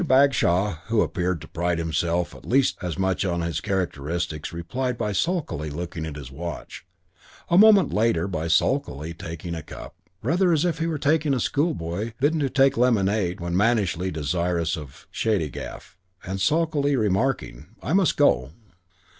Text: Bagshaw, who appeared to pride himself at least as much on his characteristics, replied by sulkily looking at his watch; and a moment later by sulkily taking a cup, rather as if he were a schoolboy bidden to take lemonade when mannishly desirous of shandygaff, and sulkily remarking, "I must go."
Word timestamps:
Bagshaw, 0.03 0.77
who 0.87 1.03
appeared 1.03 1.41
to 1.41 1.47
pride 1.47 1.77
himself 1.77 2.33
at 2.33 2.43
least 2.43 2.75
as 2.81 2.97
much 2.97 3.23
on 3.23 3.41
his 3.41 3.61
characteristics, 3.61 4.51
replied 4.51 4.97
by 4.97 5.11
sulkily 5.11 5.69
looking 5.69 6.07
at 6.07 6.15
his 6.15 6.31
watch; 6.31 6.83
and 7.51 7.59
a 7.59 7.61
moment 7.61 7.93
later 7.93 8.27
by 8.27 8.47
sulkily 8.47 9.13
taking 9.13 9.53
a 9.53 9.61
cup, 9.61 9.93
rather 10.23 10.51
as 10.51 10.65
if 10.65 10.79
he 10.79 10.87
were 10.87 10.97
a 10.99 11.39
schoolboy 11.39 12.13
bidden 12.19 12.39
to 12.39 12.49
take 12.49 12.77
lemonade 12.77 13.39
when 13.39 13.55
mannishly 13.55 14.09
desirous 14.09 14.75
of 14.75 15.05
shandygaff, 15.11 15.99
and 16.23 16.41
sulkily 16.41 16.95
remarking, 16.95 17.67
"I 17.83 17.93
must 17.93 18.17
go." 18.17 18.49